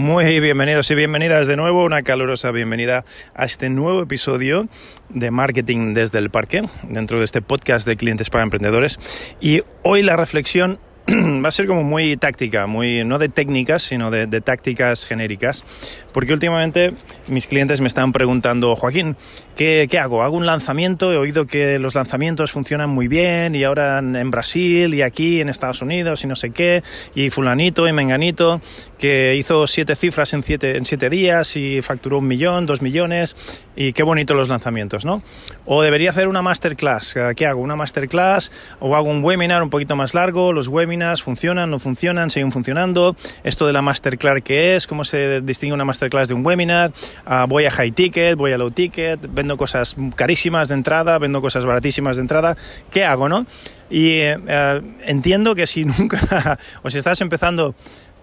[0.00, 3.04] Muy bienvenidos y bienvenidas de nuevo, una calurosa bienvenida
[3.34, 4.66] a este nuevo episodio
[5.10, 8.98] de Marketing desde el Parque, dentro de este podcast de clientes para emprendedores.
[9.42, 14.10] Y hoy la reflexión va a ser como muy táctica, muy no de técnicas, sino
[14.10, 15.66] de, tácticas genéricas,
[16.14, 16.94] porque últimamente
[17.30, 19.16] mis clientes me están preguntando, Joaquín,
[19.56, 20.22] ¿qué, hago?
[20.22, 21.12] ¿Hago un lanzamiento?
[21.12, 25.48] He oído que los lanzamientos funcionan muy bien y ahora en, Brasil y aquí en
[25.48, 26.82] Estados Unidos y no sé qué,
[27.14, 28.60] y fulanito y menganito,
[28.98, 33.36] que hizo siete cifras en siete, en siete días y facturó un millón, dos millones,
[33.76, 35.22] y qué bonito los lanzamientos, ¿no?
[35.64, 37.60] O debería hacer una masterclass, ¿qué hago?
[37.60, 38.52] ¿Una masterclass?
[38.78, 40.52] ¿O hago un webinar un poquito más largo?
[40.52, 43.16] ¿Los webinars funcionan, no funcionan, siguen funcionando?
[43.44, 44.86] ¿Esto de la masterclass qué es?
[44.86, 46.92] ¿Cómo se distingue una masterclass de un webinar?
[47.24, 48.36] Ah, ¿Voy a high ticket?
[48.36, 49.20] ¿Voy a low ticket?
[49.32, 51.18] ¿Vendo cosas carísimas de entrada?
[51.18, 52.56] ¿Vendo cosas baratísimas de entrada?
[52.90, 53.46] ¿Qué hago, no?
[53.88, 57.74] Y eh, entiendo que si nunca, o si estás empezando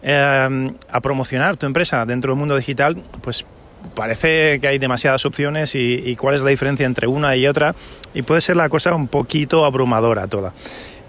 [0.01, 3.45] eh, a promocionar tu empresa dentro del mundo digital, pues
[3.93, 7.75] parece que hay demasiadas opciones y, cuál es la diferencia entre una y otra
[8.13, 10.53] y puede ser la cosa un poquito abrumadora toda.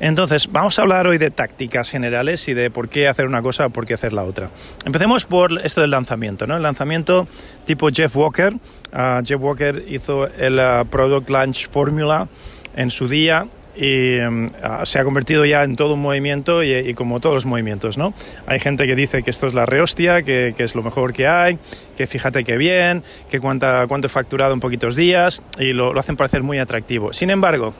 [0.00, 3.68] Entonces, vamos a hablar hoy de tácticas generales y de por qué hacer una cosa
[3.68, 4.48] por qué hacer la otra.
[4.84, 6.56] Empecemos por esto del lanzamiento, ¿no?
[6.56, 7.26] El lanzamiento
[7.66, 8.54] tipo Jeff Walker.
[8.92, 12.28] Ah, Jeff Walker hizo el ah, Product Launch Formula
[12.76, 14.18] en su día y
[14.62, 18.12] ah, se ha convertido ya en todo un movimiento y, como todos los movimientos, ¿no?
[18.46, 21.28] Hay gente que dice que esto es la rehostia, que, que es lo mejor que
[21.28, 21.58] hay,
[21.96, 26.00] que fíjate que bien, que cuánta, cuánto he facturado en poquitos días y lo, lo
[26.00, 27.12] hacen parecer muy atractivo.
[27.12, 27.72] Sin embargo,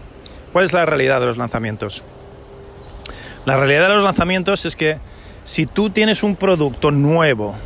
[0.52, 2.04] ¿cuál es la realidad de los lanzamientos?
[3.44, 4.98] La realidad de los lanzamientos es que
[5.42, 7.56] si tú tienes un producto nuevo,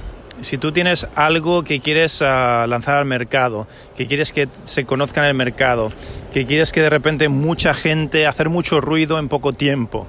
[0.42, 3.66] si tú tienes algo que quieres ah, lanzar al mercado,
[3.96, 5.92] que quieres que se conozca en el mercado,
[6.32, 10.06] que quieres que de repente mucha gente, hacer mucho ruido en poco tiempo,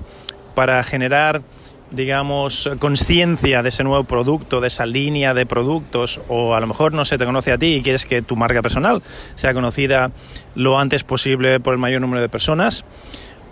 [0.56, 1.42] para generar,
[1.92, 6.94] digamos, conciencia de ese nuevo producto, de esa línea de productos, o a lo mejor
[6.94, 9.02] no se te conoce a ti y quieres que tu marca personal
[9.36, 10.12] sea conocida
[10.56, 12.86] lo antes posible por el mayor número de personas,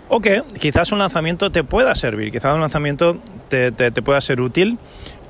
[0.08, 3.18] o que quizás un lanzamiento te pueda servir, quizás un lanzamiento
[3.48, 4.78] te, te pueda ser útil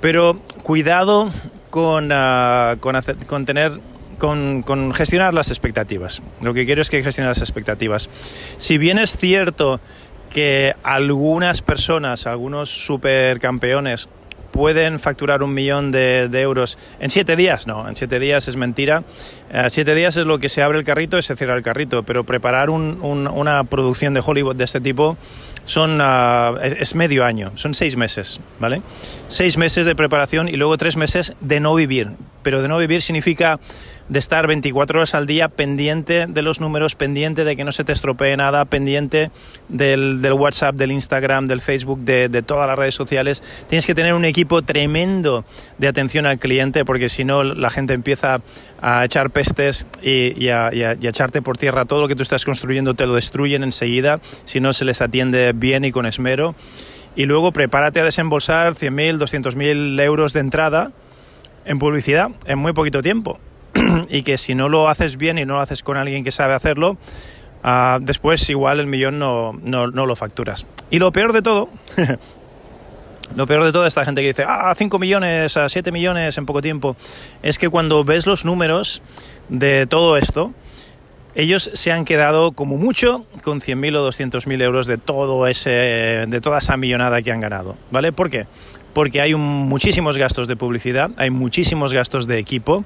[0.02, 1.30] pero cuidado
[1.70, 3.80] con, ah, con, tener
[4.18, 6.22] con, gestionar las expectativas.
[6.42, 8.10] Lo que quiero es que gestionen las expectativas.
[8.58, 9.80] Si bien es cierto
[10.30, 14.08] que algunas personas, algunos supercampeones,
[14.50, 17.66] pueden facturar un millón de, euros en siete días.
[17.66, 19.04] No, en siete días es mentira.
[19.50, 22.02] Eh, siete días es lo que se abre el carrito y se cierra el carrito,
[22.02, 25.16] pero preparar una producción de Hollywood de este tipo
[25.64, 28.82] son, ah, es medio año, son seis meses, ¿vale?
[29.28, 32.10] Seis meses de preparación y luego tres meses de no vivir.
[32.42, 33.60] Pero de no vivir significa
[34.12, 37.82] de estar 24 horas al día pendiente de los números, pendiente de que no se
[37.82, 39.30] te estropee nada, pendiente
[39.70, 43.42] del, del WhatsApp, del Instagram, del Facebook, de, de, todas las redes sociales.
[43.70, 45.46] Tienes que tener un equipo tremendo
[45.78, 48.42] de atención al cliente porque si no la gente empieza
[48.82, 52.44] a echar pestes y, a, y, a, echarte por tierra todo lo que tú estás
[52.44, 56.54] construyendo, te lo destruyen enseguida si no se les atiende bien y con esmero.
[57.16, 60.92] Y luego prepárate a desembolsar 100.000, 200.000 euros de entrada
[61.64, 63.40] en publicidad en muy poquito tiempo.
[64.08, 66.54] y que si no lo haces bien y no lo haces con alguien que sabe
[66.54, 66.96] hacerlo,
[67.64, 70.66] uh, después igual el millón no, no, no, lo facturas.
[70.90, 71.68] Y lo peor de todo,
[73.36, 76.46] lo peor de todo, esta gente que dice, ah, 5 millones, a 7 millones en
[76.46, 76.96] poco tiempo,
[77.42, 79.02] es que cuando ves los números
[79.48, 80.52] de todo esto,
[81.34, 86.40] ellos se han quedado como mucho con 100.000 o 200.000 euros de, todo ese, de
[86.40, 87.76] toda esa millonada que han ganado.
[87.90, 88.12] ¿Vale?
[88.12, 88.46] ¿Por qué?
[88.92, 92.84] Porque hay muchísimos gastos de publicidad, hay muchísimos gastos de equipo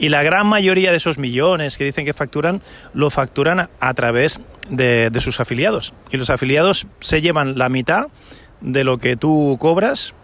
[0.00, 2.62] y la gran mayoría de esos millones que dicen que facturan,
[2.94, 5.92] lo facturan a través de, sus afiliados.
[6.10, 8.06] Y los afiliados se llevan la mitad
[8.62, 10.14] de lo que tú cobras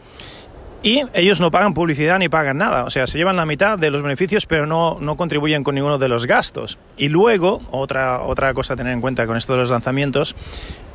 [0.82, 2.84] y ellos no pagan publicidad ni pagan nada.
[2.84, 5.99] O sea, se llevan la mitad de los beneficios, pero no, no contribuyen con ninguno
[5.99, 6.78] de los gastos.
[6.96, 10.37] Y luego, otra, otra cosa a tener en cuenta con esto de los lanzamientos,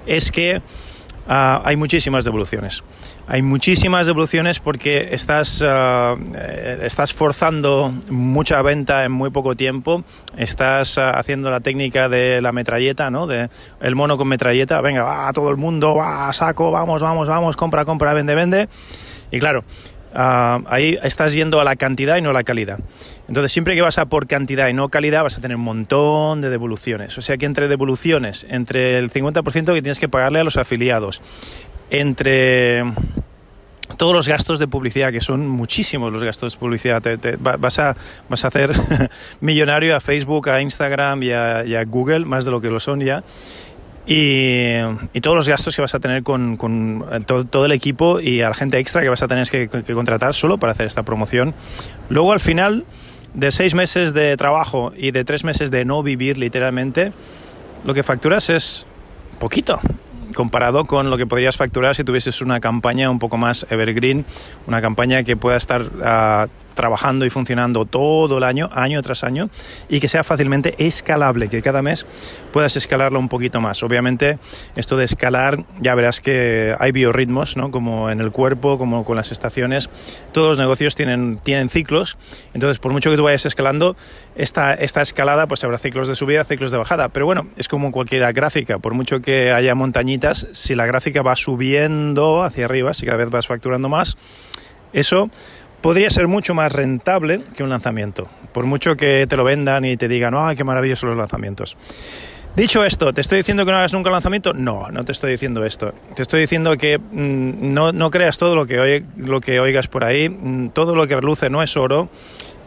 [0.07, 0.61] es que
[1.31, 2.83] ah, hay muchísimas devoluciones.
[3.27, 10.03] Hay muchísimas devoluciones porque estás, eh, estás forzando mucha venta en muy poco tiempo,
[10.35, 13.27] estás ah, haciendo la técnica de la metralleta, ¿no?
[13.27, 13.49] De
[13.79, 17.85] el mono con metralleta, venga, va todo el mundo, va, saco, vamos, vamos, vamos, compra,
[17.85, 18.69] compra, vende, vende.
[19.31, 19.63] Y claro,
[20.13, 22.79] ahí estás yendo a la cantidad y no a la calidad.
[23.27, 26.41] Entonces, siempre que vas a por cantidad y no calidad, vas a tener un montón
[26.41, 27.17] de devoluciones.
[27.17, 31.21] O sea que entre devoluciones, entre el 50% que tienes que pagarle a los afiliados,
[31.89, 32.83] entre
[33.97, 37.01] todos los gastos de publicidad, que son muchísimos los gastos de publicidad.
[37.39, 37.95] vas, a,
[38.29, 38.71] vas a hacer
[39.41, 43.23] millonario a Facebook, a Instagram y a, Google, más de lo que lo son ya.
[44.07, 44.81] Y,
[45.21, 48.56] todos los gastos que vas a tener con, eh, todo, el equipo y a la
[48.56, 51.53] gente extra que vas a tener que, que contratar solo para hacer esta promoción.
[52.09, 52.86] Luego al final
[53.33, 57.13] de seis meses de trabajo y de tres meses de no vivir literalmente,
[57.86, 58.86] lo que facturas es
[59.39, 59.80] poquito
[60.33, 64.25] comparado con lo que podrías facturar si tuvieses una campaña un poco más evergreen,
[64.68, 66.50] una campaña que pueda estar uh,
[66.81, 69.51] trabajando y funcionando todo el año, año tras año,
[69.87, 72.07] y que sea fácilmente escalable, que cada mes
[72.51, 73.83] puedas escalarlo un poquito más.
[73.83, 74.39] Obviamente,
[74.75, 77.69] esto de escalar, ya verás que hay biorritmos, ¿no?
[77.69, 79.91] como en el cuerpo, como con las estaciones.
[80.31, 82.17] Todos los negocios tienen, tienen ciclos,
[82.55, 83.95] entonces por mucho que tú vayas escalando,
[84.35, 87.91] esta, esta escalada pues habrá ciclos de subida, ciclos de bajada, pero bueno, es como
[87.91, 93.05] cualquier gráfica, por mucho que haya montañitas, si la gráfica va subiendo hacia arriba, si
[93.05, 94.17] cada vez vas facturando más,
[94.93, 95.29] eso
[95.81, 99.97] podría ser mucho más rentable que un lanzamiento, por mucho que te lo vendan y
[99.97, 101.77] te digan, ¡ay, qué maravillosos los lanzamientos!
[102.55, 104.51] Dicho esto, ¿te estoy diciendo que no hagas nunca lanzamiento?
[104.51, 105.93] No, no te estoy diciendo esto.
[106.15, 110.03] Te estoy diciendo que mm, no, no, creas todo lo que, lo que oigas por
[110.03, 112.09] ahí, mm, todo lo que reluce no es oro.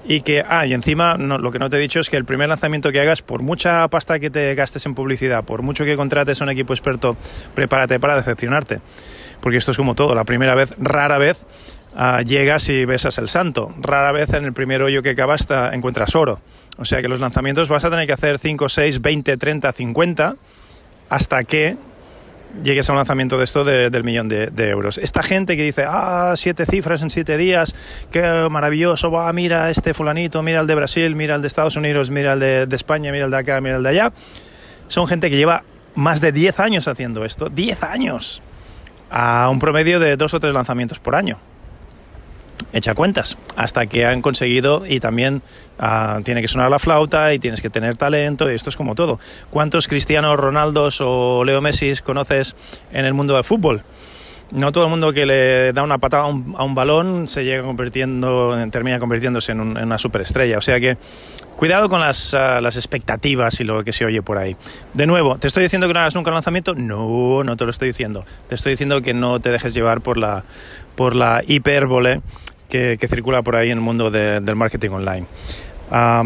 [0.06, 2.48] Y que, ah, y encima lo que no te he dicho es que el primer
[2.48, 6.40] lanzamiento que hagas, por mucha pasta que te gastes en publicidad, por mucho que contrates
[6.40, 7.16] a un equipo experto,
[7.54, 8.80] prepárate para decepcionarte.
[9.40, 11.46] Porque esto es como todo, la primera vez, rara vez,
[11.96, 13.72] Ah, llegas y besas el santo.
[13.80, 16.40] Rara vez en el primer hoyo que cavas encuentras oro.
[16.76, 20.36] O sea que los lanzamientos vas a tener que hacer 5, 6, 20, 30, 50
[21.08, 21.76] hasta que
[22.64, 24.98] llegues a un lanzamiento de esto del millón de, euros.
[24.98, 27.74] Esta gente que dice, ah, siete cifras en siete días,
[28.10, 32.34] qué maravilloso, mira este fulanito, mira el de Brasil, mira el de Estados Unidos, mira
[32.34, 34.12] el de, de España, mira el de acá, mira el de allá,
[34.86, 35.64] son gente que lleva
[35.96, 38.40] más de 10 años haciendo esto, 10 años,
[39.10, 41.38] a un promedio de dos o tres lanzamientos por año
[42.74, 45.42] echa cuentas hasta que han conseguido y también
[45.78, 48.94] ah, tiene que sonar la flauta y tienes que tener talento y esto es como
[48.94, 49.18] todo.
[49.50, 52.56] ¿Cuántos Cristianos Ronaldos o Leo Messi conoces
[52.92, 53.82] en el mundo del fútbol?
[54.50, 56.26] No todo el mundo que le da una patada a
[56.64, 60.58] un, balón se llega convirtiendo, termina convirtiéndose en, una superestrella.
[60.58, 60.96] O sea que
[61.56, 64.56] cuidado con las, ah, las, expectativas y lo que se oye por ahí.
[64.92, 66.74] De nuevo, ¿te estoy diciendo que no hagas nunca un lanzamiento?
[66.74, 68.24] No, no te lo estoy diciendo.
[68.48, 70.44] Te estoy diciendo que no te dejes llevar por la,
[70.94, 72.20] por la hipérbole
[72.68, 75.26] que, circula por ahí en el mundo del marketing online.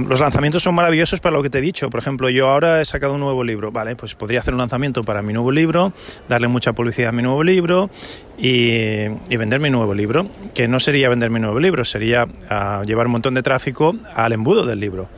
[0.09, 1.91] los lanzamientos son maravillosos para lo que te he dicho.
[1.91, 3.71] Por ejemplo, yo ahora he sacado un nuevo libro.
[3.71, 5.93] Vale, pues podría hacer un lanzamiento para mi nuevo libro,
[6.29, 7.91] darle mucha publicidad a mi nuevo libro
[8.37, 10.29] y, vender mi nuevo libro.
[10.55, 14.33] Que no sería vender mi nuevo libro, sería ah, llevar un montón de tráfico al
[14.33, 15.09] embudo del libro.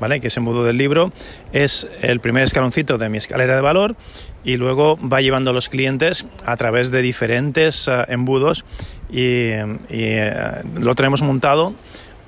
[0.00, 0.20] ¿Vale?
[0.20, 1.12] Que ese embudo del libro
[1.52, 3.96] es el primer escaloncito de mi escalera de valor
[4.44, 8.64] y luego va llevando a los clientes a través de diferentes ah, embudos
[9.10, 9.50] y,
[9.90, 11.74] eh, lo tenemos montado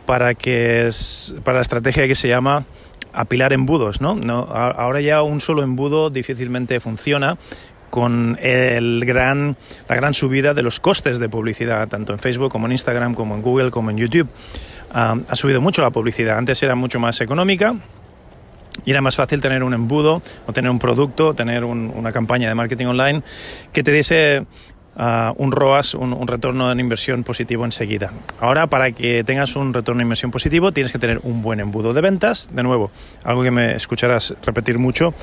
[0.07, 2.67] para que es, para la estrategia que se llama
[3.13, 4.19] apilar embudos, ¿no?
[4.51, 7.37] Ahora ya un solo embudo difícilmente funciona
[7.91, 12.65] con el gran, la gran subida de los costes de publicidad, tanto en Facebook como
[12.65, 14.29] en Instagram, como en Google, como en YouTube.
[14.93, 16.39] Ah, ha subido mucho la publicidad.
[16.39, 17.77] Antes era mucho más económica,
[18.85, 22.55] y era más fácil tener un embudo o tener un producto, tener una campaña de
[22.55, 23.23] marketing online
[23.73, 24.47] que te diese
[24.97, 28.13] uh, un ROAS, un, retorno en inversión positivo enseguida.
[28.41, 31.93] Ahora, para que tengas un retorno en inversión positivo, tienes que tener un buen embudo
[31.93, 32.49] de ventas.
[32.53, 32.91] De nuevo,
[33.25, 35.15] algo que me escucharás repetir mucho.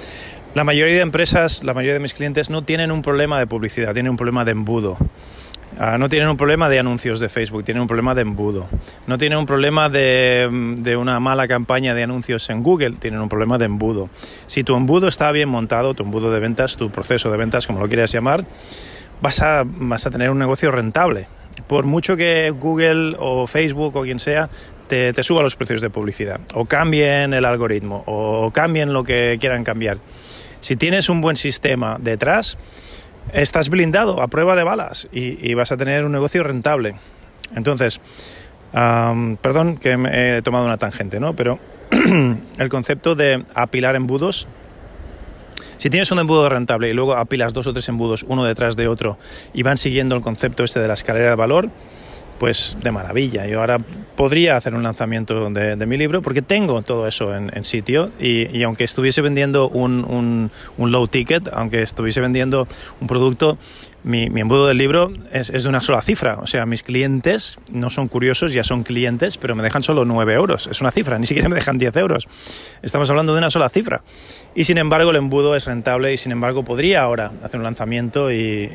[0.55, 3.93] La mayoría de empresas, la mayoría de mis clientes no tienen un problema de publicidad,
[3.93, 4.97] tienen un problema de embudo.
[5.77, 8.67] Uh, no tienen un problema de anuncios de Facebook, tienen un problema de embudo.
[9.07, 13.29] No tienen un problema de, de, una mala campaña de anuncios en Google, tienen un
[13.29, 14.09] problema de embudo.
[14.47, 17.79] Si tu embudo está bien montado, tu embudo de ventas, tu proceso de ventas, como
[17.79, 18.45] lo quieras llamar,
[19.21, 21.27] vas a, vas a tener un negocio rentable.
[21.67, 24.49] Por mucho que Google o Facebook o quien sea
[24.88, 29.38] te, te suba los precios de publicidad, o cambien el algoritmo, o cambien lo que
[29.39, 29.97] quieran cambiar.
[30.59, 32.57] Si tienes un buen sistema detrás,
[33.33, 36.95] estás blindado a prueba de balas y, vas a tener un negocio rentable.
[37.55, 38.00] Entonces,
[38.71, 41.33] perdón que me he tomado una tangente, ¿no?
[41.33, 41.59] Pero
[42.57, 44.48] el concepto de apilar embudos
[45.77, 48.88] Si tienes un embudo rentable y luego apilas dos o tres embudos uno detrás de
[48.88, 49.17] otro
[49.53, 51.69] y van siguiendo el concepto este de la escalera de valor,
[52.39, 53.46] pues de maravilla.
[53.46, 53.79] Yo ahora
[54.15, 58.84] podría hacer un lanzamiento de, mi libro porque tengo todo eso en, sitio y, aunque
[58.84, 62.67] estuviese vendiendo un, un, low ticket, aunque estuviese vendiendo
[63.01, 63.58] un producto,
[64.03, 66.39] mi, embudo del libro es, de una sola cifra.
[66.41, 70.34] O sea, mis clientes no son curiosos, ya son clientes, pero me dejan solo 9
[70.34, 70.68] euros.
[70.68, 72.27] Es una cifra, ni siquiera me dejan 10 euros.
[72.82, 74.01] Estamos hablando de una sola cifra.
[74.56, 78.32] Y sin embargo, el embudo es rentable y sin embargo podría ahora hacer un lanzamiento
[78.32, 78.70] y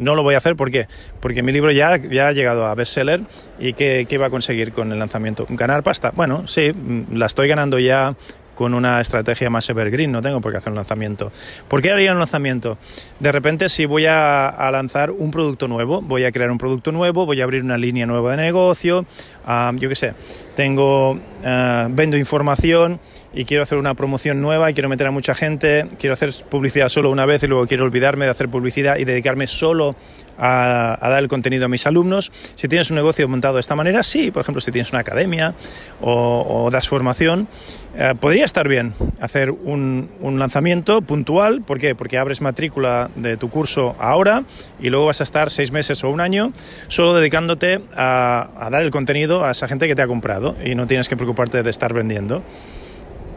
[0.00, 0.86] no lo voy a hacer porque,
[1.20, 3.22] porque mi libro ya, ya ha llegado a bestseller
[3.58, 5.46] y ¿qué, ¿qué va a conseguir con el lanzamiento?
[5.48, 6.12] ¿Ganar pasta?
[6.14, 6.72] Bueno, sí,
[7.12, 8.16] la estoy ganando ya
[8.54, 11.32] con una estrategia más evergreen, no tengo por qué hacer un lanzamiento.
[11.68, 12.78] ¿Por qué haría un lanzamiento?
[13.20, 17.26] De repente, si voy a, lanzar un producto nuevo, voy a crear un producto nuevo,
[17.26, 19.06] voy a abrir una línea nueva de negocio,
[19.74, 20.14] yo qué sé,
[20.56, 23.00] tengo, ah, vendo información
[23.34, 26.88] y quiero hacer una promoción nueva y quiero meter a mucha gente, quiero hacer publicidad
[26.88, 29.96] solo una vez y luego quiero olvidarme de hacer publicidad y dedicarme solo
[30.38, 32.32] a, dar el contenido a mis alumnos.
[32.54, 35.54] Si tienes un negocio montado de esta manera, sí, por ejemplo, si tienes una academia
[36.00, 37.48] o, das formación,
[37.96, 41.62] eh, podría estar bien hacer un, lanzamiento puntual.
[41.62, 41.94] ¿Por qué?
[41.94, 44.44] Porque abres matrícula de tu curso ahora
[44.80, 46.52] y luego vas a estar seis meses o un año
[46.88, 50.74] solo dedicándote a, a dar el contenido a esa gente que te ha comprado y
[50.74, 52.42] no tienes que preocuparte de estar vendiendo.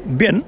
[0.06, 0.46] Bien,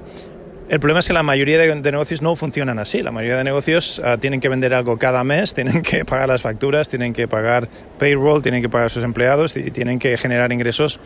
[0.70, 3.02] el problema es que la mayoría de, negocios no funcionan así.
[3.02, 6.42] La mayoría de negocios ah, tienen que vender algo cada mes, tienen que pagar las
[6.42, 10.52] facturas, tienen que pagar payroll, tienen que pagar a sus empleados y tienen que generar
[10.52, 11.00] ingresos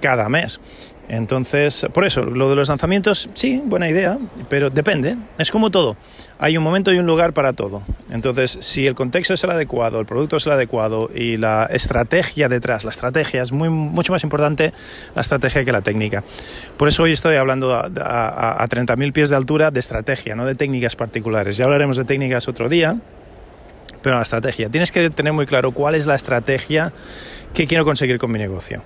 [0.00, 0.60] cada mes.
[1.08, 5.96] Entonces, por eso, lo de los lanzamientos, sí, buena idea, pero depende, es como todo.
[6.38, 7.82] Hay un momento y un lugar para todo.
[8.10, 12.48] Entonces, si el contexto es el adecuado, el producto es el adecuado y la estrategia
[12.48, 14.72] detrás, la estrategia es muy, mucho más importante
[15.14, 16.24] la estrategia que la técnica.
[16.76, 20.56] Por eso hoy estoy hablando a, a 30.000 pies de altura de estrategia, no de
[20.56, 21.56] técnicas particulares.
[21.56, 22.96] Ya hablaremos de técnicas otro día,
[24.02, 24.68] pero la estrategia.
[24.68, 26.92] Tienes que tener muy claro cuál es la estrategia
[27.54, 28.82] que quiero conseguir con mi negocio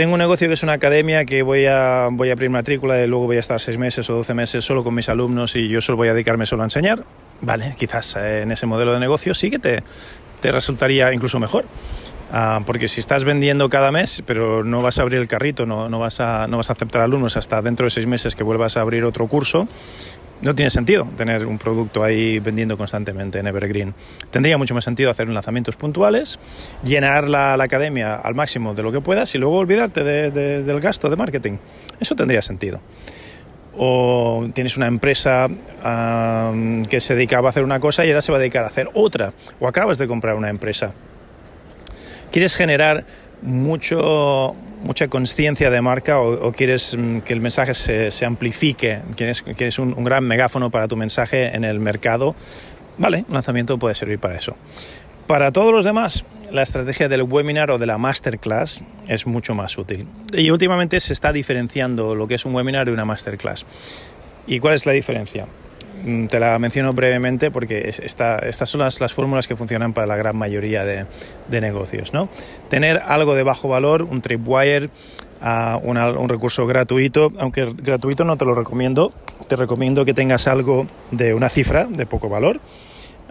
[0.00, 3.06] tengo un negocio que es una academia que voy a, voy a abrir matrícula y
[3.06, 5.82] luego voy a estar seis meses o doce meses solo con mis alumnos y yo
[5.82, 7.04] solo voy a dedicarme solo a enseñar.
[7.42, 9.82] Vale, quizás eh, en ese modelo de negocio sí que te,
[10.40, 11.66] te resultaría incluso mejor.
[12.32, 15.90] Ah, porque si estás vendiendo cada mes, pero no vas a abrir el carrito, no,
[15.90, 18.78] no, vas a, no vas a aceptar alumnos hasta dentro de seis meses que vuelvas
[18.78, 19.68] a abrir otro curso,
[20.42, 23.94] no tiene sentido tener un producto ahí vendiendo constantemente en Evergreen.
[24.30, 26.38] Tendría mucho más sentido hacer lanzamientos puntuales,
[26.82, 31.16] llenar la, academia al máximo de lo que puedas y luego olvidarte del gasto de
[31.16, 31.58] marketing.
[32.00, 32.80] Eso tendría sentido.
[33.76, 35.48] O tienes una empresa
[36.88, 38.88] que se dedicaba a hacer una cosa y ahora se va a dedicar a hacer
[38.94, 39.32] otra.
[39.60, 40.92] O acabas de comprar una empresa.
[42.32, 43.04] Quieres generar
[43.42, 49.78] mucho, mucha conciencia de marca o, quieres mm, que el mensaje se, amplifique, quieres, quieres
[49.78, 52.34] un, gran megáfono para tu mensaje en el mercado,
[52.98, 54.56] vale, un lanzamiento puede servir para eso.
[55.26, 59.78] Para todos los demás, la estrategia del webinar o de la masterclass es mucho más
[59.78, 60.06] útil.
[60.32, 63.64] Y últimamente se está diferenciando lo que es un webinar de una masterclass.
[64.46, 65.46] ¿Y cuál es la diferencia?
[66.04, 70.36] Mm, te la menciono brevemente porque estas son las, fórmulas que funcionan para la gran
[70.36, 71.06] mayoría de,
[71.60, 72.12] negocios.
[72.12, 72.28] ¿no?
[72.68, 74.88] Tener algo de bajo valor, un tripwire,
[75.42, 79.12] uh, un recurso gratuito, aunque gratuito no te lo recomiendo,
[79.48, 82.60] te recomiendo que tengas algo de una cifra de poco valor,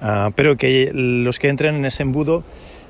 [0.01, 2.43] ah, pero que los que entren en ese embudo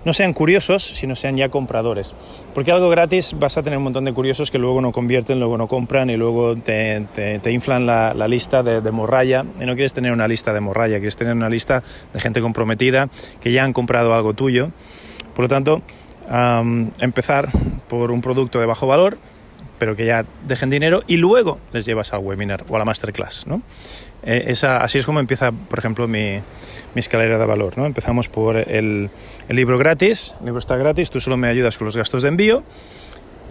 [0.05, 2.13] no sean curiosos, sino sean ya compradores.
[2.53, 5.57] Porque algo gratis vas a tener un montón de curiosos que luego no convierten, luego
[5.57, 9.45] no compran y luego te, inflan la, la lista de, de, morralla.
[9.59, 13.09] Y no quieres tener una lista de morralla, quieres tener una lista de gente comprometida
[13.41, 14.71] que ya han comprado algo tuyo.
[15.35, 15.81] Por lo tanto,
[16.99, 17.49] empezar
[17.87, 19.17] por un producto de bajo valor,
[19.77, 23.47] pero que ya dejen dinero y luego les llevas al webinar o a la masterclass.
[23.47, 23.61] ¿no?
[24.23, 26.41] Eh, esa, así es como empieza, por ejemplo, mi,
[26.95, 27.77] escalera de valor.
[27.77, 27.85] ¿no?
[27.85, 29.09] Empezamos por el,
[29.47, 32.29] el, libro gratis, el libro está gratis, tú solo me ayudas con los gastos de
[32.29, 32.63] envío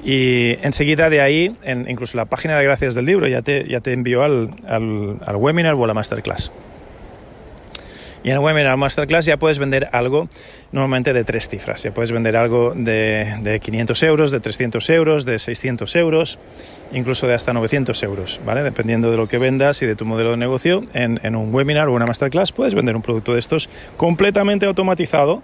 [0.05, 3.81] y enseguida de ahí, en, incluso la página de gracias del libro ya te, ya
[3.81, 6.53] te envió al, al, al webinar o a la masterclass.
[8.29, 10.29] Y en webinar masterclass ya puedes vender algo
[10.71, 11.83] normalmente de tres cifras.
[11.83, 16.39] Ya puedes vender algo de, de 500 euros, de 300 euros, de 600 euros,
[16.93, 18.63] incluso de hasta 900 euros, ¿vale?
[18.63, 21.89] Dependiendo de lo que vendas y de tu modelo de negocio, en, en un webinar
[21.89, 25.43] o una masterclass puedes vender un producto de estos completamente automatizado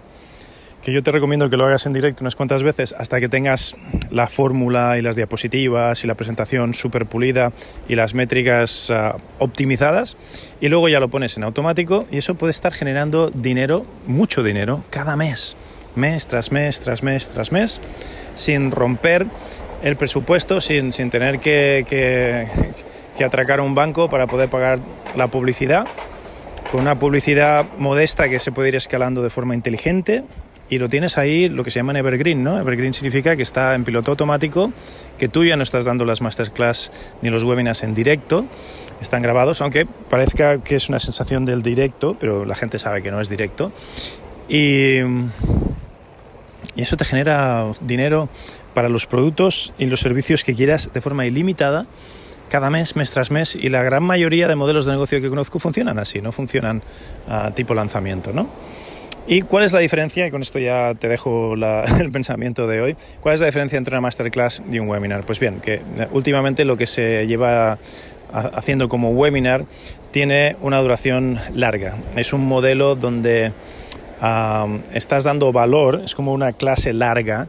[0.85, 3.75] que yo te recomiendo que lo hagas en directo unas cuantas veces hasta que tengas
[4.11, 7.51] la fórmula y las diapositivas y la presentación súper pulida
[7.89, 10.15] y las métricas ah, optimizadas
[10.61, 14.83] y luego ya lo pones en automático y eso puede estar generando dinero, mucho dinero,
[14.91, 15.57] cada mes,
[15.95, 17.81] mes tras mes, tras mes, tras mes,
[18.35, 19.25] sin romper
[19.83, 22.47] el presupuesto, sin, sin tener que, que
[23.17, 24.79] que atracar un banco para poder pagar
[25.15, 25.87] la publicidad,
[26.71, 30.23] con una publicidad modesta que se puede ir escalando de forma inteligente,
[30.69, 32.59] y lo tienes ahí lo que se llama en Evergreen, ¿no?
[32.59, 34.71] Evergreen significa que está en piloto automático,
[35.17, 36.91] que tú ya no estás dando las masterclass
[37.21, 38.45] ni los webinars en directo,
[39.01, 43.11] están grabados, aunque parezca que es una sensación del directo, pero la gente sabe que
[43.11, 43.71] no es directo.
[44.47, 44.99] Y,
[46.75, 48.27] eso te genera dinero
[48.73, 51.85] para los productos y los servicios que quieras de forma ilimitada
[52.49, 55.57] cada mes, mes tras mes, y la gran mayoría de modelos de negocio que conozco
[55.57, 56.83] funcionan así, no funcionan
[57.29, 58.49] a tipo lanzamiento, ¿no?
[59.27, 60.27] ¿Y cuál es la diferencia?
[60.27, 61.55] Y con esto ya te dejo
[61.99, 62.95] el pensamiento de hoy.
[63.21, 65.25] ¿Cuál es la diferencia entre una masterclass y un webinar?
[65.25, 67.79] Pues bien, que eh, últimamente lo que se lleva
[68.31, 69.65] haciendo como webinar
[70.11, 71.95] tiene una duración larga.
[72.15, 73.53] Es un modelo donde
[74.93, 77.47] estás dando valor, es como una clase larga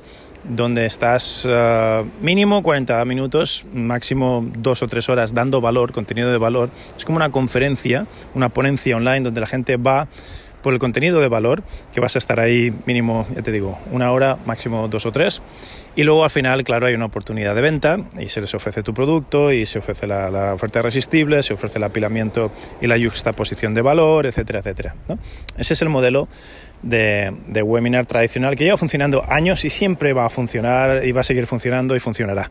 [0.48, 6.38] donde estás ah, mínimo 40 minutos, máximo dos o tres horas dando valor, contenido de
[6.38, 6.70] valor.
[6.96, 10.08] Es como una conferencia, una ponencia online donde la gente va
[10.66, 11.62] por el contenido de valor,
[11.94, 15.40] que vas a estar ahí mínimo, ya te digo, una hora, máximo dos o tres.
[15.94, 18.92] Y luego al final, claro, hay una oportunidad de venta y se les ofrece tu
[18.92, 23.82] producto y se ofrece la, oferta irresistible, se ofrece el apilamiento y la juxtaposición de
[23.82, 24.96] valor, etcétera, etcétera.
[25.56, 26.26] Ese es el modelo
[26.82, 31.20] de, de, webinar tradicional que lleva funcionando años y siempre va a funcionar y va
[31.20, 32.50] a seguir funcionando y funcionará.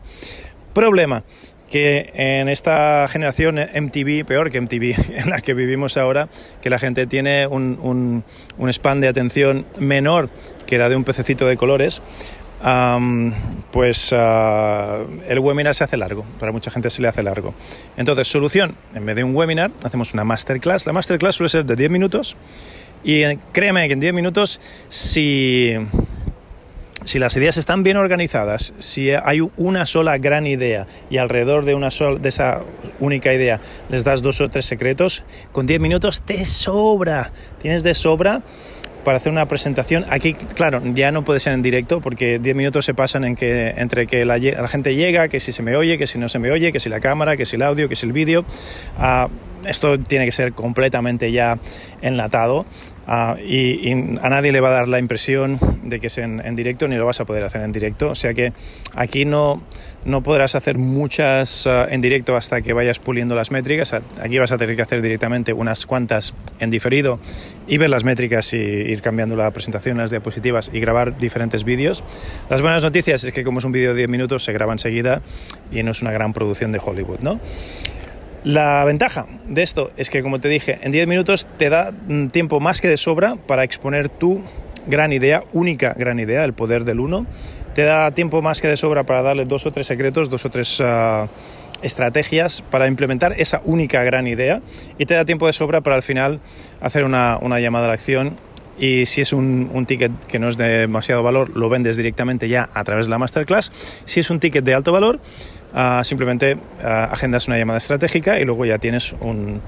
[0.72, 1.22] Problema,
[1.70, 6.28] que en esta generación MTV, peor que MTV en la que vivimos ahora,
[6.62, 8.24] que la gente tiene un,
[8.58, 10.30] un, span de atención menor
[10.66, 12.02] que la de un pececito de colores,
[13.70, 17.54] pues ah, el webinar se hace largo, para mucha gente se le hace largo.
[17.96, 20.86] Entonces, solución, en vez de un webinar, hacemos una masterclass.
[20.86, 22.36] La masterclass suele ser de 10 minutos
[23.04, 25.74] y eh, créeme que en 10 minutos, si
[27.04, 31.74] si las ideas están bien organizadas, si hay una sola gran idea y alrededor de,
[31.74, 32.62] una de esa
[33.00, 37.94] única idea les das dos o tres secretos, con 10 minutos te sobra, tienes de
[37.94, 38.42] sobra
[39.04, 40.04] para hacer una presentación.
[40.10, 44.24] Aquí, claro, ya no puede ser en directo porque 10 minutos se pasan entre que
[44.24, 46.80] la, gente llega, que si se me oye, que si no se me oye, que
[46.80, 48.44] si la cámara, que si el audio, que si el vídeo.
[48.98, 49.28] Ah,
[49.64, 51.58] esto tiene que ser completamente ya
[52.02, 52.66] enlatado
[53.08, 56.88] Ah, y, a nadie le va a dar la impresión de que es en, directo
[56.88, 58.10] ni lo vas a poder hacer en directo.
[58.10, 58.52] O sea que
[58.94, 59.62] aquí no,
[60.04, 63.94] no podrás hacer muchas ah, en directo hasta que vayas puliendo las métricas.
[64.20, 67.20] Aquí vas a tener que hacer directamente unas cuantas en diferido
[67.68, 72.02] y ver las métricas y ir cambiando la presentación, las diapositivas y grabar diferentes vídeos.
[72.50, 75.22] Las buenas noticias es que como es un vídeo de 10 minutos se graba enseguida
[75.70, 77.40] y no es una gran producción de Hollywood, ¿no?
[78.46, 82.28] La ventaja de esto es que, como te dije, en 10 minutos te da mm,
[82.28, 84.40] tiempo más que de sobra para exponer tu
[84.86, 87.26] gran idea, única gran idea, el poder del uno.
[87.74, 90.50] Te da tiempo más que de sobra para darle dos o tres secretos, dos o
[90.50, 91.26] tres ah,
[91.82, 94.62] estrategias para implementar esa única gran idea.
[94.96, 96.38] Y te da tiempo de sobra para al final
[96.80, 98.36] hacer una, llamada a la acción
[98.78, 102.48] y si es un, un, ticket que no es de demasiado valor, lo vendes directamente
[102.48, 103.72] ya a través de la masterclass.
[104.04, 105.18] Si es un ticket de alto valor,
[106.02, 109.60] simplemente agendas una llamada estratégica y luego ya tienes un,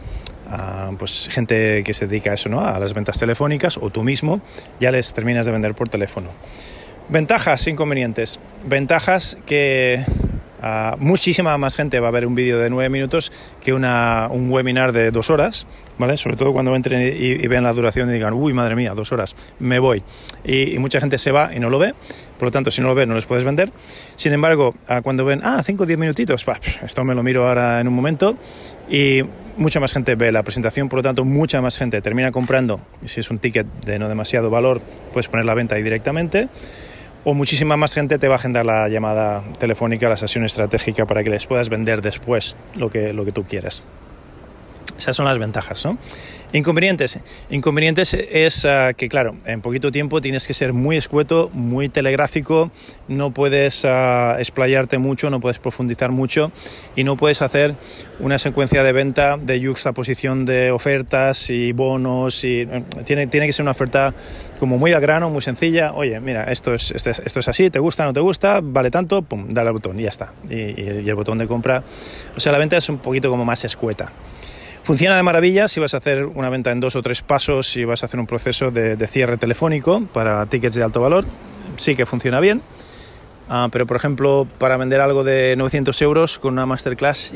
[0.99, 2.61] pues gente que se dedica a eso, ¿no?
[2.61, 4.40] a las ventas telefónicas o tú mismo
[4.81, 6.31] ya les terminas de vender por teléfono.
[7.11, 8.38] Ventajas, inconvenientes.
[8.66, 10.05] Ventajas que
[10.99, 14.92] muchísima más gente va a ver un vídeo de 9 minutos que una, un webinar
[14.92, 15.66] de dos horas,
[15.99, 16.16] ¿vale?
[16.16, 19.35] Sobre todo cuando entren y, vean la duración y digan, uy, madre mía, dos horas,
[19.59, 20.03] me voy.
[20.44, 21.94] Y, mucha gente se va y no lo ve,
[22.38, 23.71] por lo tanto, si no lo ve, no les puedes vender.
[24.16, 26.44] Sin embargo, cuando ven, ah, 5 o 10 minutitos,
[26.83, 28.37] esto me lo miro ahora en un momento,
[28.88, 29.23] y
[29.57, 32.81] mucha más gente ve la presentación, por lo tanto, mucha más gente termina comprando.
[33.03, 34.81] Y si es un ticket de no demasiado valor,
[35.12, 36.49] puedes poner la venta ahí directamente
[37.24, 41.24] o muchísima más gente te va a agendar la llamada telefónica, la sesión estratégica para
[41.24, 43.85] que les puedas vender después lo que, lo que tú quieras.
[44.98, 45.96] Esas son las ventajas, ¿no?
[46.52, 47.20] Inconvenientes.
[47.50, 52.72] Inconvenientes es ah, que, claro, en poquito tiempo tienes que ser muy escueto, muy telegráfico,
[53.06, 56.50] no puedes uh, explayarte mucho, no puedes profundizar mucho
[56.96, 57.74] y no puedes hacer
[58.18, 62.42] una secuencia de venta de juxtaposición de ofertas y bonos.
[62.44, 64.14] Y, eh, tiene, tiene que ser una oferta
[64.58, 65.92] como muy al grano, muy sencilla.
[65.92, 68.61] Oye, mira, esto es, esto es, esto es así, ¿te gusta, no te gusta?
[68.62, 70.32] Vale tanto, pum, dale al botón y ya está.
[70.48, 71.84] Y, y el botón de compra.
[72.37, 74.11] O sea, la venta es un poquito como más escueta.
[74.88, 77.85] Funciona de maravilla si vas a hacer una venta en dos o tres pasos, si
[77.85, 81.27] vas a hacer un proceso de, cierre telefónico para tickets de alto valor,
[81.77, 82.62] sí que funciona bien.
[83.51, 87.35] Ah, pero por ejemplo, para vender algo de 900 euros con una masterclass,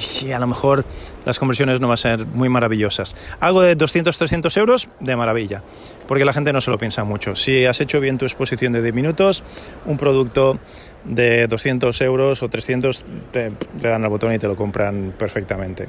[0.00, 0.84] sí, a lo mejor
[1.24, 3.16] las conversiones no van a ser muy maravillosas.
[3.40, 5.62] Algo de 200, 300 euros, de maravilla,
[6.06, 7.34] porque la gente no se lo piensa mucho.
[7.34, 9.44] Si has hecho bien tu exposición de 10 minutos,
[9.86, 10.58] un producto
[11.04, 13.02] de 200 euros o 300
[13.32, 15.88] te, te dan al botón y te lo compran perfectamente.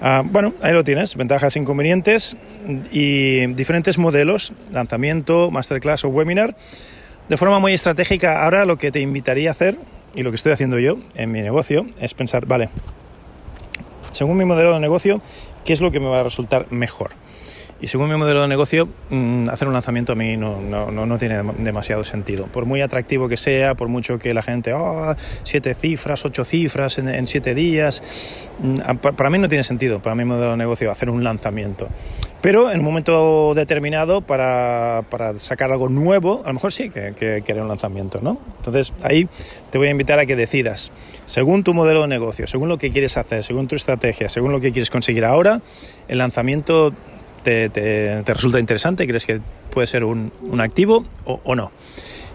[0.00, 2.36] Ah, bueno, ahí lo tienes, ventajas, inconvenientes
[2.92, 6.56] y diferentes modelos, lanzamiento, masterclass o webinar
[7.28, 8.44] de forma muy estratégica.
[8.44, 9.78] Ahora lo que te invitaría a hacer,
[10.14, 12.70] y lo que estoy haciendo yo en mi negocio, es pensar, vale,
[14.10, 15.20] según mi modelo de negocio,
[15.64, 17.10] ¿qué es lo que me va a resultar mejor?
[17.80, 21.18] Y según mi modelo de negocio, mm, hacer un lanzamiento a mí no, no, no,
[21.18, 22.46] tiene demasiado sentido.
[22.46, 25.14] Por muy atractivo que sea, por mucho que la gente, oh,
[25.44, 28.02] siete cifras, ocho cifras en, siete días,
[28.58, 31.88] mm, para mí no tiene sentido, para mi modelo de negocio, hacer un lanzamiento.
[32.40, 37.14] Pero en un momento determinado, para, para sacar algo nuevo, a lo mejor sí que,
[37.14, 38.38] que, que un lanzamiento, ¿no?
[38.58, 39.28] Entonces ahí
[39.70, 40.92] te voy a invitar a que decidas,
[41.26, 44.60] según tu modelo de negocio, según lo que quieres hacer, según tu estrategia, según lo
[44.60, 45.60] que quieres conseguir ahora,
[46.06, 46.92] el lanzamiento
[47.48, 51.70] te, resulta interesante, crees que puede ser un, activo o, no.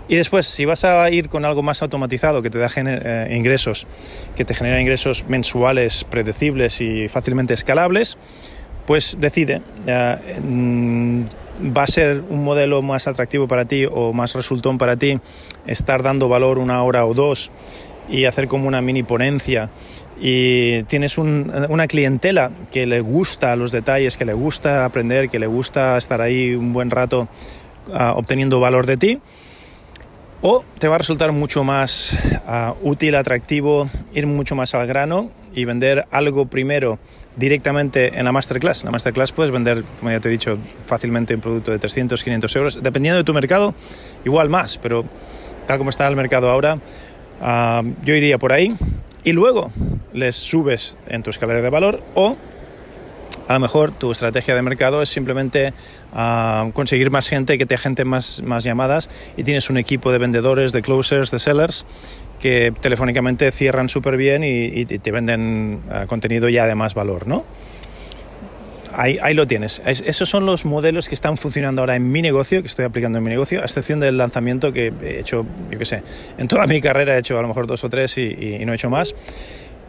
[0.07, 3.87] Y después, si vas a ir con algo más automatizado que te da eh, ingresos,
[4.35, 8.17] que te genera ingresos mensuales, predecibles y fácilmente escalables,
[8.85, 9.61] pues decide.
[10.41, 11.23] Mm,
[11.77, 15.19] ¿Va a ser un modelo más atractivo para ti o más resultón para ti
[15.67, 17.51] estar dando valor una hora o dos
[18.09, 19.69] y hacer como una mini ponencia
[20.19, 25.47] y tienes una clientela que le gusta los detalles, que le gusta aprender, que le
[25.47, 27.27] gusta estar ahí un buen rato
[27.93, 29.19] ah, obteniendo valor de ti,
[30.41, 35.31] o te va a resultar mucho más ah, útil, atractivo, ir mucho más al grano
[35.53, 36.99] y vender algo primero
[37.35, 38.83] directamente en la masterclass.
[38.83, 42.23] En la masterclass puedes vender, como ya te he dicho, fácilmente un producto de 300,
[42.23, 43.73] 500 euros, dependiendo de tu mercado,
[44.25, 45.05] igual más, pero
[45.65, 46.77] tal como está el mercado ahora,
[47.41, 48.75] ah, yo iría por ahí
[49.23, 49.71] y luego
[50.13, 52.37] les subes en tu escalera de valor o
[53.47, 55.73] a lo mejor tu estrategia de mercado es simplemente
[56.13, 60.17] ah, conseguir más gente, que te agente más, más llamadas y tienes un equipo de
[60.17, 61.85] vendedores, de closers, de sellers
[62.39, 67.43] que telefónicamente cierran súper bien y, te venden ah, contenido ya de más valor, ¿no?
[68.95, 69.81] Ahí, lo tienes.
[69.85, 73.23] esos son los modelos que están funcionando ahora en mi negocio, que estoy aplicando en
[73.23, 76.03] mi negocio, a excepción del lanzamiento que he hecho, yo qué sé,
[76.37, 78.75] en toda mi carrera he hecho a lo mejor dos o tres y, no he
[78.75, 79.15] hecho más.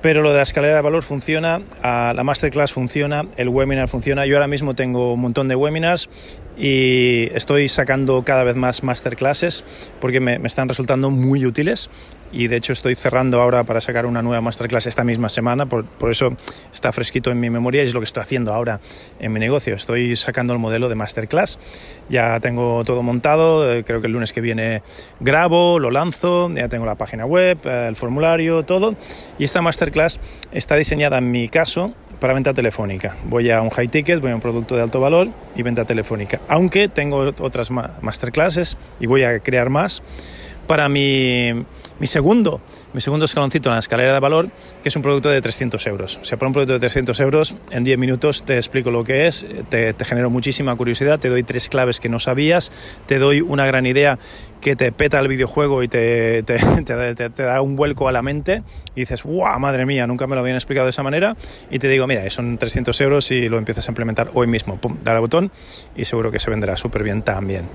[0.00, 4.26] Pero lo de la escalera de valor funciona, la masterclass funciona, el webinar funciona.
[4.26, 6.10] Yo ahora mismo tengo un montón de webinars
[6.58, 9.64] y estoy sacando cada vez más masterclasses
[10.02, 11.88] porque me están resultando muy útiles
[12.34, 15.86] y de hecho estoy cerrando ahora para sacar una nueva masterclass esta misma semana, por,
[16.10, 16.34] eso
[16.72, 18.80] está fresquito en mi memoria y es lo que estoy haciendo ahora
[19.20, 19.74] en mi negocio.
[19.74, 21.58] Estoy sacando el modelo de masterclass,
[22.08, 24.82] ya tengo todo montado, eh, creo que el lunes que viene
[25.20, 28.96] grabo, lo lanzo, ya tengo la página web, eh, el formulario, todo.
[29.38, 30.18] Y esta masterclass
[30.52, 33.16] está diseñada en mi caso para venta telefónica.
[33.24, 36.40] Voy a un high ticket, voy a un producto de alto valor y venta telefónica.
[36.48, 40.02] Aunque tengo otras masterclasses y voy a crear más
[40.66, 41.64] para mi
[42.04, 42.60] segundo,
[42.94, 44.48] mi segundo escaloncito en la escalera de valor,
[44.82, 46.20] que es un producto de 300 euros.
[46.22, 49.26] O sea, por un producto de 300 euros, en 10 minutos te explico lo que
[49.26, 52.70] es, te, genero muchísima curiosidad, te doy tres claves que no sabías,
[53.06, 54.20] te doy una gran idea
[54.60, 58.62] que te peta el videojuego y te, te, da un vuelco a la mente
[58.94, 59.58] y dices, ¡guau!
[59.58, 61.36] Madre mía, nunca me lo habían explicado de esa manera.
[61.72, 64.76] Y te digo, mira, son 300 euros y lo empiezas a implementar hoy mismo.
[64.80, 65.50] Pum, dale al botón
[65.96, 67.68] y seguro que se venderá súper bien también.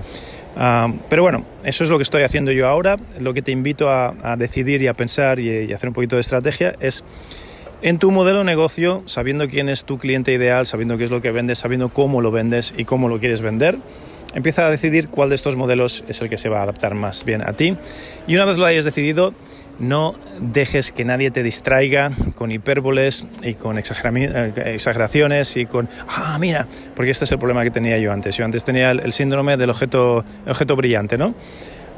[0.56, 2.96] Ah, pero bueno, eso es lo que estoy haciendo yo ahora.
[3.18, 6.74] Lo que te invito a, decidir y a pensar y, hacer un poquito de estrategia
[6.80, 7.04] es
[7.82, 11.20] en tu modelo de negocio, sabiendo quién es tu cliente ideal, sabiendo qué es lo
[11.20, 13.78] que vendes, sabiendo cómo lo vendes y cómo lo quieres vender
[14.34, 17.24] Empieza a decidir cuál de estos modelos es el que se va a adaptar más
[17.24, 17.76] bien a ti.
[18.26, 19.34] Y una vez lo hayas decidido,
[19.78, 23.82] no dejes que nadie te distraiga con hipérboles y con eh,
[24.66, 28.36] exageraciones y con, ah, mira, porque este es el problema que tenía yo antes.
[28.36, 31.34] Yo antes tenía el síndrome del objeto, objeto brillante, ¿no?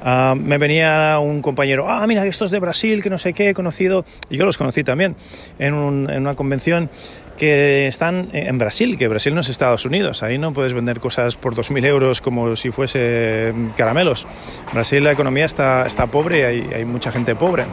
[0.04, 3.50] Ah, me venía un compañero, ah, mira, esto es de Brasil, que no sé qué,
[3.50, 5.14] he conocido, y yo los conocí también
[5.58, 5.74] en,
[6.10, 6.90] en una convención
[7.38, 11.36] que están en Brasil, que Brasil no es Estados Unidos, ahí no puedes vender cosas
[11.36, 14.26] por 2.000 euros como si fuese caramelos.
[14.68, 17.64] En Brasil la economía está, está pobre y hay, hay mucha gente pobre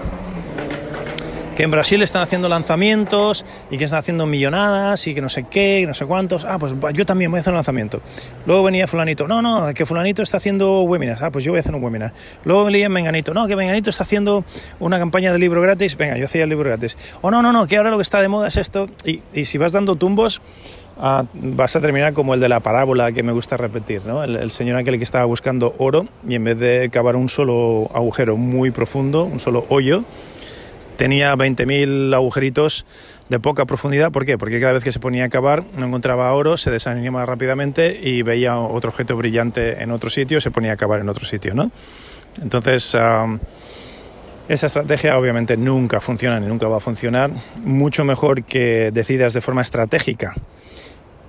[1.60, 5.43] que en Brasil están haciendo lanzamientos y que están haciendo millonadas y que no sé
[5.52, 6.45] qué, no sé cuántos.
[6.45, 8.00] Ah, pues yo también voy a hacer un lanzamiento.
[8.45, 11.22] Luego venía fulanito, no, no, que fulanito está haciendo webinars.
[11.22, 12.13] Ah, pues yo voy a hacer un webinar.
[12.45, 14.45] Luego venía Menganito, no, que Menganito está haciendo
[14.80, 15.98] una campaña de libro gratis.
[15.98, 16.98] Venga, yo hacía el libro gratis.
[17.19, 18.88] O no, no, no, que ahora lo que está de moda es esto.
[19.04, 20.41] Y, y si vas dando tumbos,
[20.98, 24.24] ah, vas a terminar como el de la parábola que me gusta repetir, ¿no?
[24.24, 28.38] El, señor aquel que estaba buscando oro y en vez de cavar un solo agujero
[28.38, 30.06] muy profundo, un solo hoyo,
[31.00, 32.86] tenía 20.000 agujeritos
[33.30, 34.12] de poca profundidad.
[34.12, 34.38] ¿Por qué?
[34.38, 38.22] Porque cada vez que se ponía a cavar no encontraba oro, se desanimaba rápidamente y
[38.22, 41.72] veía otro objeto brillante en otro sitio, se ponía a cavar en otro sitio, ¿no?
[42.42, 42.98] Entonces,
[44.50, 47.32] esa estrategia obviamente nunca funciona ni nunca va a funcionar.
[47.64, 50.36] Mucho mejor que decidas de forma estratégica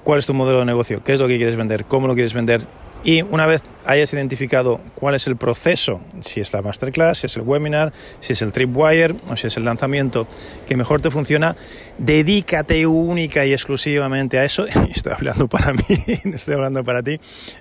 [0.02, 2.34] cuál es tu modelo de negocio, qué es lo que quieres vender, cómo lo quieres
[2.34, 2.62] vender.
[3.02, 7.36] Y una vez hayas identificado cuál es el proceso, si es la masterclass, si es
[7.36, 10.26] el webinar, si es el tripwire o si es el lanzamiento
[10.68, 11.56] que mejor te funciona,
[11.96, 14.66] dedícate única y exclusivamente a eso.
[14.90, 15.82] Estoy hablando para mí,
[16.24, 17.18] no estoy hablando para ti,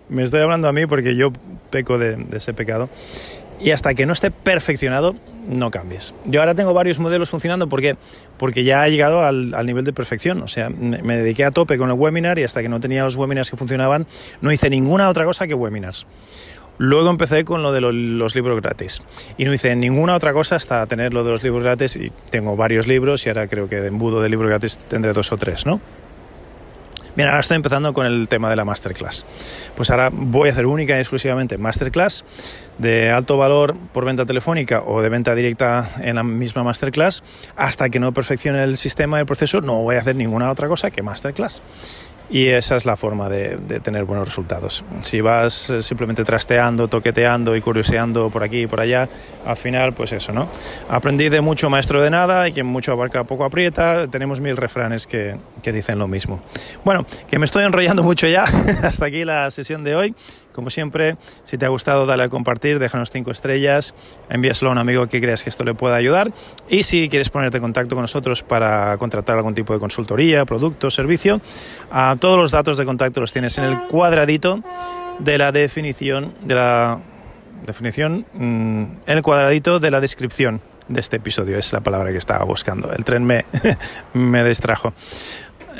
[0.09, 1.31] me estoy hablando a mí porque yo
[1.69, 2.89] peco de, de ese pecado
[3.59, 5.15] y hasta que no esté perfeccionado,
[5.47, 6.13] no cambies.
[6.25, 7.97] Yo ahora tengo varios modelos funcionando porque,
[8.37, 10.41] porque ya he llegado al, nivel de perfección.
[10.41, 13.15] O sea, me, dediqué a tope con el webinar y hasta que no tenía los
[13.15, 14.07] webinars que funcionaban,
[14.41, 16.07] no hice ninguna otra cosa que webinars.
[16.77, 19.01] Luego empecé con lo de los libros gratis
[19.37, 22.55] y no hice ninguna otra cosa hasta tener lo de los libros gratis y tengo
[22.55, 25.65] varios libros y ahora creo que de embudo de libros gratis tendré dos o tres,
[25.65, 25.81] ¿no?
[27.19, 29.25] Bien, ahora estoy empezando con el tema de la masterclass.
[29.75, 32.23] Pues ahora voy a hacer única y exclusivamente masterclass
[32.77, 37.21] de alto valor por venta telefónica o de venta directa en la misma masterclass.
[37.57, 40.91] Hasta que no perfeccione el sistema el proceso, no voy a hacer ninguna otra cosa
[40.91, 41.61] que masterclass.
[42.29, 44.83] Y esa es la forma de, tener buenos resultados.
[45.01, 49.09] Si vas eh, simplemente trasteando, toqueteando y curioseando por aquí y por allá,
[49.45, 50.47] al final, pues eso, ¿no?
[50.89, 54.07] Aprendí de mucho maestro de nada y quien mucho abarca poco aprieta.
[54.07, 56.41] Tenemos mil refranes que, que dicen lo mismo.
[56.85, 58.43] Bueno, que me estoy enrollando mucho ya.
[58.83, 60.15] Hasta aquí la sesión de hoy.
[60.59, 63.93] Como siempre, si te ha gustado, dale a compartir, déjanos cinco estrellas,
[64.29, 66.33] envíaselo a un amigo que creas que esto le pueda ayudar.
[66.67, 70.91] Y si quieres ponerte en contacto con nosotros para contratar algún tipo de consultoría, producto,
[70.91, 71.39] servicio,
[71.91, 74.61] a todos los datos de contacto los tienes en el cuadradito
[75.19, 76.99] de la definición de la
[77.65, 82.17] definición mm, en el cuadradito de la descripción de este episodio es la palabra que
[82.17, 83.45] estaba buscando el tren me,
[84.13, 84.93] me distrajo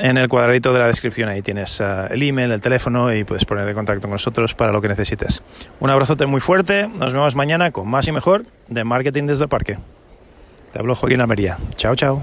[0.00, 3.44] en el cuadradito de la descripción ahí tienes eh, el email, el teléfono y puedes
[3.44, 5.42] poner en contacto con nosotros para lo que necesites.
[5.78, 9.48] Un abrazote muy fuerte, nos vemos mañana con más y mejor de Marketing desde el
[9.48, 9.78] Parque.
[10.72, 11.58] Te hablo Joaquín Almería.
[11.76, 12.22] Chao, chao.